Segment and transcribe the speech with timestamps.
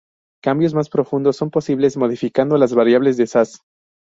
[0.41, 3.61] Cambios más profundos son posibles modificando las variables de Sass.